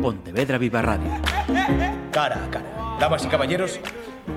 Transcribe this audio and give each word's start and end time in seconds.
Pontevedra 0.00 0.56
Viva 0.56 0.80
Radio. 0.80 1.10
Cara 2.10 2.44
a 2.44 2.50
cara. 2.50 2.96
Damas 2.98 3.24
y 3.24 3.28
caballeros, 3.28 3.80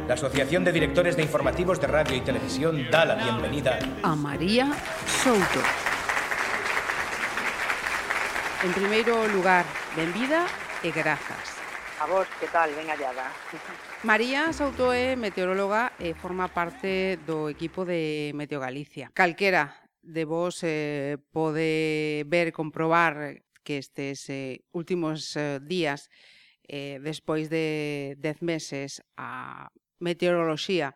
la 0.08 0.16
Asociación 0.16 0.64
de 0.66 0.74
Directores 0.74 1.16
de 1.16 1.24
Informativos 1.24 1.80
de 1.80 1.88
Radio 1.88 2.18
y 2.18 2.22
Televisión 2.22 2.90
da 2.92 3.06
la 3.06 3.16
bienvenida 3.16 3.80
a 4.04 4.16
María 4.16 4.74
Souto. 5.06 5.62
En 8.64 8.74
primeiro 8.74 9.28
lugar, 9.30 9.66
benvida 9.96 10.48
e 10.84 10.92
grazas. 10.92 11.56
A 12.00 12.08
vos, 12.08 12.28
que 12.40 12.48
tal? 12.48 12.76
Ben 12.76 12.88
hallada. 12.92 13.32
María 14.04 14.52
Souto 14.52 14.92
é 14.92 15.16
meteoróloga 15.16 15.96
e 15.96 16.12
forma 16.12 16.52
parte 16.52 17.16
do 17.24 17.48
equipo 17.48 17.88
de 17.88 18.36
Meteo 18.36 18.60
Galicia. 18.60 19.12
Calquera 19.16 19.80
de 20.04 20.26
vos 20.28 20.60
eh, 20.64 21.16
pode 21.32 22.28
ver, 22.28 22.52
comprobar 22.52 23.40
que 23.64 23.80
estes 23.80 24.30
eh, 24.30 24.62
últimos 24.72 25.36
eh, 25.36 25.60
días, 25.64 26.12
eh, 26.68 27.00
despois 27.02 27.50
de 27.50 28.16
dez 28.20 28.44
meses, 28.44 29.02
a 29.18 29.72
meteoroloxía 30.00 30.94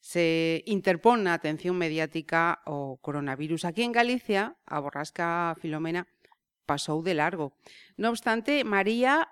se 0.00 0.64
interpón 0.64 1.28
na 1.28 1.36
atención 1.36 1.76
mediática 1.76 2.64
o 2.64 2.96
coronavirus. 3.04 3.68
Aquí 3.68 3.84
en 3.84 3.92
Galicia, 3.92 4.56
a 4.64 4.80
borrasca 4.80 5.54
Filomena 5.60 6.08
pasou 6.64 7.04
de 7.04 7.12
largo. 7.12 7.52
No 8.00 8.08
obstante, 8.08 8.64
María, 8.64 9.28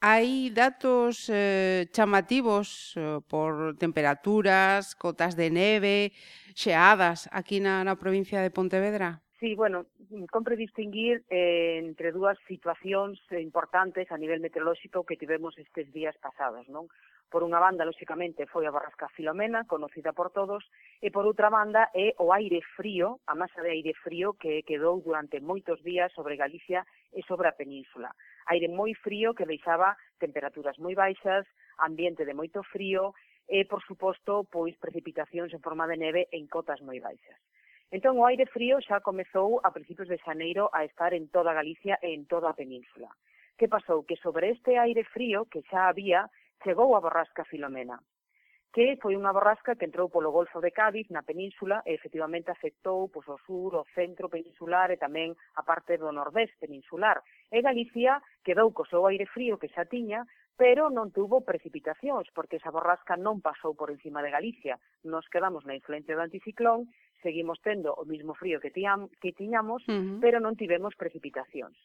hai 0.00 0.52
datos 0.52 1.28
eh, 1.32 1.88
chamativos 1.92 2.96
eh, 2.96 3.20
por 3.28 3.76
temperaturas, 3.80 4.92
cotas 4.96 5.36
de 5.40 5.48
neve, 5.48 6.12
xeadas 6.52 7.28
aquí 7.32 7.60
na, 7.64 7.80
na 7.80 7.96
provincia 7.96 8.44
de 8.44 8.52
Pontevedra? 8.52 9.24
Sí, 9.40 9.54
bueno, 9.54 9.86
compre 10.30 10.54
distinguir 10.54 11.24
eh, 11.30 11.80
entre 11.80 12.12
dúas 12.12 12.36
situacións 12.44 13.16
importantes 13.32 14.12
a 14.12 14.20
nivel 14.20 14.44
meteorolóxico 14.44 15.08
que 15.08 15.16
tivemos 15.16 15.56
estes 15.56 15.88
días 15.96 16.12
pasados, 16.20 16.68
non? 16.68 16.92
Por 17.32 17.40
unha 17.40 17.56
banda, 17.56 17.88
lóxicamente, 17.88 18.44
foi 18.44 18.68
a 18.68 18.74
borrasca 18.74 19.08
Filomena, 19.16 19.64
conocida 19.64 20.12
por 20.12 20.28
todos, 20.28 20.68
e 21.00 21.08
por 21.08 21.24
outra 21.24 21.48
banda 21.48 21.88
é 21.96 22.12
o 22.20 22.36
aire 22.36 22.60
frío, 22.76 23.24
a 23.24 23.32
masa 23.32 23.64
de 23.64 23.72
aire 23.72 23.96
frío 23.96 24.36
que 24.36 24.60
quedou 24.60 25.00
durante 25.00 25.40
moitos 25.40 25.80
días 25.80 26.12
sobre 26.12 26.36
Galicia 26.36 26.84
e 27.08 27.24
sobre 27.24 27.48
a 27.48 27.56
península. 27.56 28.12
Aire 28.52 28.68
moi 28.68 28.92
frío 28.92 29.32
que 29.32 29.48
deixaba 29.48 29.96
temperaturas 30.20 30.76
moi 30.76 30.92
baixas, 30.92 31.48
ambiente 31.80 32.28
de 32.28 32.36
moito 32.36 32.60
frío 32.60 33.16
e, 33.48 33.64
por 33.64 33.80
suposto, 33.88 34.44
pois 34.52 34.76
precipitacións 34.76 35.56
en 35.56 35.64
forma 35.64 35.88
de 35.88 35.96
neve 35.96 36.28
en 36.28 36.44
cotas 36.44 36.84
moi 36.84 37.00
baixas. 37.00 37.40
Entón, 37.90 38.14
o 38.22 38.26
aire 38.30 38.46
frío 38.46 38.78
xa 38.86 39.02
comezou 39.02 39.58
a 39.66 39.74
principios 39.74 40.08
de 40.08 40.22
xaneiro 40.22 40.70
a 40.70 40.86
estar 40.86 41.10
en 41.14 41.26
toda 41.34 41.56
Galicia 41.60 41.98
e 42.06 42.14
en 42.14 42.22
toda 42.30 42.46
a 42.50 42.58
península. 42.58 43.10
Que 43.58 43.66
pasou? 43.66 44.06
Que 44.08 44.16
sobre 44.24 44.54
este 44.54 44.78
aire 44.78 45.02
frío 45.14 45.50
que 45.50 45.66
xa 45.66 45.90
había, 45.90 46.30
chegou 46.62 46.94
a 46.94 47.02
borrasca 47.02 47.42
Filomena 47.50 47.98
que 48.70 48.94
foi 49.02 49.18
unha 49.18 49.34
borrasca 49.34 49.74
que 49.74 49.82
entrou 49.82 50.06
polo 50.06 50.30
Golfo 50.30 50.62
de 50.62 50.70
Cádiz 50.70 51.10
na 51.10 51.26
península 51.26 51.82
e 51.82 51.90
efectivamente 51.90 52.54
afectou 52.54 53.10
pois, 53.10 53.26
o 53.26 53.34
sur, 53.42 53.74
o 53.74 53.88
centro 53.98 54.30
peninsular 54.30 54.94
e 54.94 54.96
tamén 54.96 55.34
a 55.58 55.66
parte 55.66 55.98
do 55.98 56.06
nordés 56.14 56.54
peninsular. 56.62 57.18
E 57.50 57.58
Galicia 57.66 58.22
quedou 58.46 58.70
co 58.70 58.86
seu 58.86 59.02
aire 59.10 59.26
frío 59.26 59.58
que 59.58 59.74
xa 59.74 59.90
tiña, 59.90 60.22
pero 60.54 60.86
non 60.86 61.10
tuvo 61.10 61.42
precipitacións, 61.42 62.30
porque 62.30 62.62
esa 62.62 62.70
borrasca 62.70 63.18
non 63.18 63.42
pasou 63.42 63.74
por 63.74 63.90
encima 63.90 64.22
de 64.22 64.30
Galicia. 64.30 64.78
Nos 65.02 65.26
quedamos 65.26 65.66
na 65.66 65.74
influencia 65.74 66.14
do 66.14 66.22
anticiclón 66.22 66.86
seguimos 67.22 67.60
tendo 67.60 67.94
o 67.94 68.04
mismo 68.04 68.34
frío 68.34 68.60
que 68.60 68.70
tiam, 68.70 69.08
que 69.20 69.32
tiñamos, 69.32 69.86
uh 69.88 69.92
-huh. 69.92 70.20
pero 70.20 70.40
non 70.40 70.56
tivemos 70.56 70.96
precipitacións. 70.96 71.76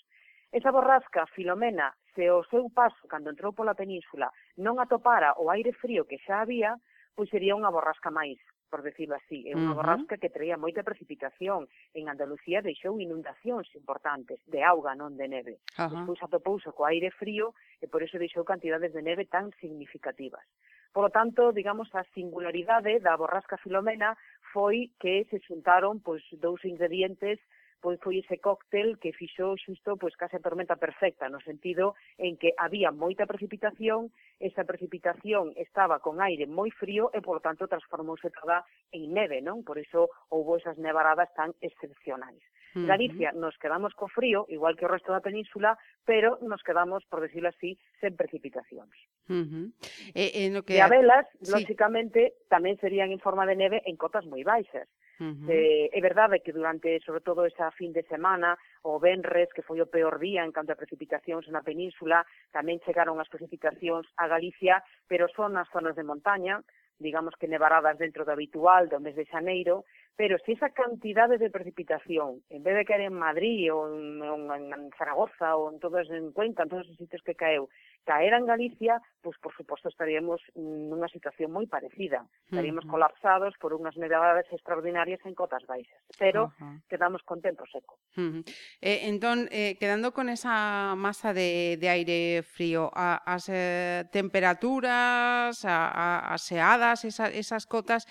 Esa 0.51 0.71
borrasca 0.71 1.25
Filomena, 1.35 1.91
se 2.15 2.31
o 2.31 2.43
seu 2.47 2.69
paso 2.71 3.07
cando 3.11 3.29
entrou 3.29 3.51
pola 3.51 3.75
península 3.75 4.31
non 4.55 4.79
atopara 4.79 5.35
o 5.35 5.51
aire 5.51 5.75
frío 5.75 6.07
que 6.07 6.21
xa 6.23 6.39
había, 6.39 6.79
pois 7.15 7.27
sería 7.27 7.59
unha 7.59 7.71
borrasca 7.71 8.07
máis, 8.07 8.39
por 8.71 8.79
decirlo 8.79 9.15
así. 9.19 9.43
É 9.47 9.53
unha 9.55 9.71
uh 9.71 9.75
-huh. 9.75 9.79
borrasca 9.79 10.15
que 10.15 10.31
traía 10.31 10.55
moita 10.55 10.83
precipitación. 10.83 11.67
En 11.91 12.07
Andalucía 12.07 12.63
deixou 12.63 12.99
inundacións 12.99 13.67
importantes 13.75 14.39
de 14.47 14.63
auga, 14.63 14.95
non 14.95 15.19
de 15.19 15.27
neve. 15.27 15.55
Uh 15.75 15.87
-huh. 15.87 15.91
Despois 15.91 16.19
atopouse 16.23 16.71
co 16.75 16.87
aire 16.87 17.11
frío 17.11 17.51
e 17.83 17.85
por 17.91 17.99
iso 17.99 18.15
deixou 18.15 18.43
cantidades 18.47 18.91
de 18.95 19.03
neve 19.03 19.27
tan 19.27 19.51
significativas. 19.59 20.47
Por 20.95 21.03
lo 21.03 21.09
tanto, 21.09 21.51
digamos, 21.51 21.93
a 21.93 22.05
singularidade 22.15 23.03
da 23.03 23.19
borrasca 23.19 23.59
Filomena 23.59 24.15
foi 24.55 24.95
que 24.95 25.27
se 25.27 25.43
xuntaron 25.43 25.99
pois 25.99 26.23
dous 26.39 26.63
ingredientes 26.63 27.35
pois 27.83 27.99
foi 27.99 28.23
ese 28.23 28.39
cóctel 28.39 28.95
que 29.03 29.11
fixou 29.11 29.59
xusto 29.59 29.99
pois 29.99 30.15
case 30.15 30.39
a 30.39 30.45
tormenta 30.47 30.79
perfecta, 30.79 31.27
no 31.27 31.43
sentido 31.43 31.99
en 32.15 32.39
que 32.39 32.55
había 32.55 32.95
moita 32.95 33.27
precipitación, 33.27 34.07
esa 34.39 34.63
precipitación 34.63 35.51
estaba 35.59 35.99
con 35.99 36.23
aire 36.23 36.47
moi 36.47 36.71
frío 36.71 37.11
e, 37.11 37.19
por 37.19 37.43
tanto, 37.43 37.67
transformouse 37.67 38.31
toda 38.31 38.63
en 38.95 39.11
neve, 39.11 39.43
non? 39.43 39.67
Por 39.67 39.75
iso 39.75 40.07
houbo 40.31 40.55
esas 40.55 40.79
nevaradas 40.79 41.27
tan 41.35 41.51
excepcionais. 41.59 42.39
Galicia 42.75 43.31
nos 43.31 43.55
quedamos 43.57 43.95
co 43.95 44.11
frío, 44.11 44.43
igual 44.51 44.75
que 44.75 44.83
o 44.83 44.91
resto 44.91 45.15
da 45.15 45.23
península, 45.23 45.79
pero 46.03 46.35
nos 46.43 46.59
quedamos, 46.59 47.07
por 47.07 47.23
decirlo 47.23 47.47
así, 47.47 47.79
sen 48.03 48.19
precipitacións. 48.19 48.91
Uh 49.31 49.47
-huh. 49.47 49.65
e, 50.11 50.43
e, 50.43 50.51
no 50.51 50.67
que... 50.67 50.75
E 50.75 50.83
a 50.83 50.91
velas, 50.91 51.23
sí. 51.39 51.55
lóxicamente, 51.55 52.35
tamén 52.51 52.75
serían 52.83 53.15
en 53.15 53.23
forma 53.23 53.47
de 53.47 53.55
neve 53.55 53.79
en 53.87 53.95
cotas 53.95 54.27
moi 54.27 54.43
baixas. 54.43 54.91
Uh 55.23 55.31
-huh. 55.31 55.47
eh, 55.47 55.87
é 55.95 55.99
verdade 56.03 56.43
que 56.43 56.51
durante, 56.51 56.99
sobre 57.07 57.23
todo, 57.23 57.47
esa 57.47 57.71
fin 57.71 57.95
de 57.95 58.03
semana, 58.11 58.59
o 58.83 58.99
Benres, 58.99 59.47
que 59.55 59.63
foi 59.63 59.79
o 59.79 59.87
peor 59.87 60.19
día 60.19 60.43
en 60.43 60.51
canto 60.51 60.75
a 60.75 60.79
precipitacións 60.79 61.47
na 61.47 61.63
península, 61.63 62.27
tamén 62.51 62.83
chegaron 62.83 63.23
as 63.23 63.31
precipitacións 63.31 64.03
a 64.19 64.27
Galicia, 64.27 64.83
pero 65.07 65.31
son 65.31 65.55
nas 65.55 65.71
zonas 65.71 65.95
de 65.95 66.03
montaña, 66.03 66.59
digamos 66.99 67.35
que 67.35 67.47
nevaradas 67.47 67.97
dentro 67.97 68.23
do 68.23 68.31
habitual 68.31 68.87
do 68.87 68.99
mes 68.99 69.15
de 69.15 69.25
xaneiro, 69.25 69.83
pero 70.15 70.39
se 70.39 70.53
esa 70.53 70.69
cantidade 70.71 71.37
de 71.37 71.51
precipitación, 71.51 72.39
en 72.49 72.63
vez 72.63 72.75
de 72.75 72.85
caer 72.85 73.11
en 73.11 73.19
Madrid 73.19 73.67
ou 73.73 73.91
en, 73.91 74.23
en, 74.23 74.71
en 74.71 74.83
Zaragoza 74.95 75.59
ou 75.59 75.67
en 75.71 75.79
todos 75.83 76.07
en 76.07 76.31
Cuenca, 76.31 76.63
en 76.63 76.71
todos 76.71 76.87
os 76.87 76.95
sitios 76.95 77.21
que 77.21 77.35
caeu, 77.35 77.67
caera 78.05 78.37
en 78.37 78.45
Galicia, 78.45 79.01
pois 79.19 79.35
por 79.41 79.51
suposto 79.57 79.89
estaríamos 79.89 80.39
nunha 80.55 81.09
situación 81.09 81.51
moi 81.51 81.65
parecida. 81.65 82.23
Estaríamos 82.47 82.85
uh 82.85 82.87
-huh. 82.87 82.93
colapsados 82.95 83.53
por 83.57 83.73
unhas 83.73 83.97
nevadas 83.97 84.45
extraordinarias 84.53 85.19
en 85.25 85.33
cotas 85.33 85.65
baixas, 85.65 85.99
pero 86.21 86.47
uh 86.47 86.51
-huh. 86.55 86.75
quedamos 86.87 87.25
con 87.25 87.41
tempo 87.41 87.65
seco. 87.65 87.97
Uh 88.15 88.39
-huh. 88.39 88.43
eh, 88.79 89.09
entón, 89.09 89.49
eh, 89.51 89.75
quedando 89.81 90.13
con 90.13 90.29
esa 90.29 90.93
masa 90.95 91.33
de, 91.33 91.75
de 91.81 91.87
aire 91.89 92.45
frío, 92.45 92.93
a, 92.93 93.19
as 93.25 93.49
eh, 93.49 94.05
temperaturas, 94.13 95.65
a, 95.65 95.77
a, 95.89 96.07
as 96.37 96.41
seadas, 96.45 97.03
esa, 97.03 97.27
esas 97.33 97.65
cotas, 97.65 98.05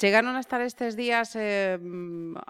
chegaron 0.00 0.34
a 0.34 0.42
estar 0.42 0.60
estes 0.64 0.96
días 0.96 1.36
eh, 1.36 1.78